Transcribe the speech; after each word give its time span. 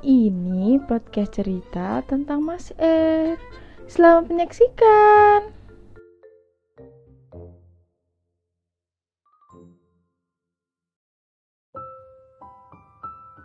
ini 0.00 0.80
podcast 0.88 1.36
cerita 1.36 2.00
tentang 2.08 2.40
Mas 2.40 2.72
R. 2.80 3.36
Selamat 3.84 4.32
menyaksikan. 4.32 5.52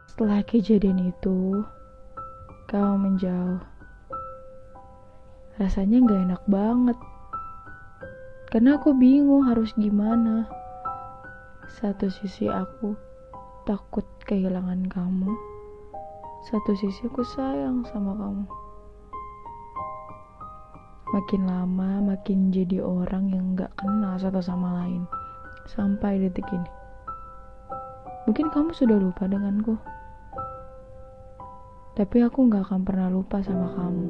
Setelah 0.08 0.48
kejadian 0.48 1.12
itu, 1.12 1.60
kau 2.72 2.94
menjauh. 2.96 3.60
Rasanya 5.60 6.08
gak 6.08 6.24
enak 6.32 6.44
banget. 6.48 6.98
Karena 8.48 8.80
aku 8.80 8.96
bingung 8.96 9.44
harus 9.44 9.76
gimana. 9.76 10.48
Satu 11.68 12.08
sisi 12.08 12.48
aku 12.48 12.96
takut 13.68 14.08
kehilangan 14.24 14.88
kamu. 14.88 15.55
Satu 16.46 16.78
sisi 16.78 17.10
aku 17.10 17.26
sayang 17.26 17.82
sama 17.90 18.14
kamu. 18.14 18.46
Makin 21.10 21.42
lama 21.50 22.06
makin 22.06 22.54
jadi 22.54 22.86
orang 22.86 23.34
yang 23.34 23.58
gak 23.58 23.74
kenal 23.74 24.14
satu 24.22 24.46
sama 24.46 24.86
lain. 24.86 25.10
Sampai 25.66 26.22
detik 26.22 26.46
ini. 26.54 26.70
Mungkin 28.30 28.54
kamu 28.54 28.78
sudah 28.78 28.94
lupa 28.94 29.26
denganku. 29.26 29.74
Tapi 31.98 32.18
aku 32.22 32.46
gak 32.46 32.70
akan 32.70 32.82
pernah 32.86 33.10
lupa 33.10 33.42
sama 33.42 33.66
kamu. 33.74 34.06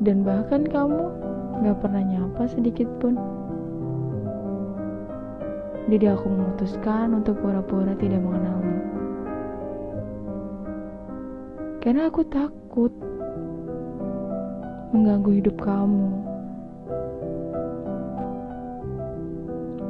Dan 0.00 0.24
bahkan 0.24 0.64
kamu 0.64 1.12
gak 1.60 1.76
pernah 1.84 2.00
nyapa 2.00 2.48
sedikit 2.48 2.88
pun. 3.04 3.20
Jadi 5.92 6.08
aku 6.08 6.24
memutuskan 6.24 7.12
untuk 7.12 7.36
pura-pura 7.44 7.92
tidak 8.00 8.24
mengenalmu. 8.24 8.95
Karena 11.80 12.10
aku 12.10 12.26
takut 12.26 12.92
mengganggu 14.96 15.30
hidup 15.42 15.56
kamu. 15.60 16.08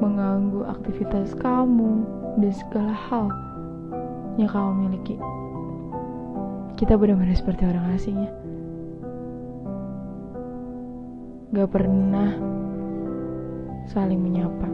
Mengganggu 0.03 0.61
aktivitas 0.67 1.33
kamu 1.39 2.05
dan 2.43 2.53
segala 2.53 2.93
hal 2.93 3.27
yang 4.37 4.51
kamu 4.53 4.71
miliki. 4.87 5.17
Kita 6.77 7.01
benar-benar 7.01 7.33
seperti 7.33 7.65
orang 7.65 7.97
asing 7.97 8.17
ya. 8.21 8.33
Gak 11.57 11.73
pernah 11.73 12.37
saling 13.89 14.21
menyapa. 14.21 14.69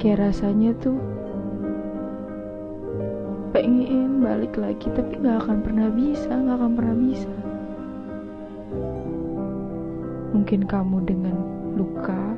Kayak 0.00 0.32
rasanya 0.32 0.72
tuh 0.80 1.13
pengen 3.64 4.20
balik 4.20 4.60
lagi 4.60 4.92
tapi 4.92 5.24
gak 5.24 5.40
akan 5.40 5.64
pernah 5.64 5.88
bisa, 5.88 6.28
gak 6.28 6.56
akan 6.60 6.72
pernah 6.76 6.96
bisa. 7.00 7.32
Mungkin 10.36 10.68
kamu 10.68 11.00
dengan 11.08 11.32
luka, 11.72 12.36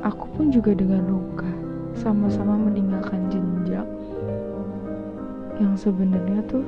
aku 0.00 0.24
pun 0.32 0.48
juga 0.48 0.72
dengan 0.72 1.04
luka, 1.12 1.52
sama-sama 1.92 2.56
meninggalkan 2.56 3.28
jejak 3.28 3.84
yang 5.60 5.76
sebenarnya 5.76 6.40
tuh 6.48 6.64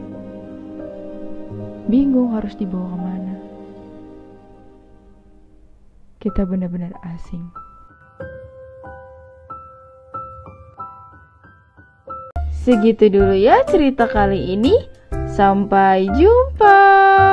bingung 1.89 2.37
harus 2.37 2.53
dibawa 2.61 2.93
ke 2.93 2.99
mana. 3.01 3.35
Kita 6.21 6.45
benar-benar 6.45 6.93
asing. 7.17 7.66
Segitu 12.67 13.07
dulu 13.15 13.39
ya 13.39 13.63
cerita 13.63 14.11
kali 14.11 14.59
ini. 14.59 14.75
Sampai 15.31 16.11
jumpa. 16.19 17.26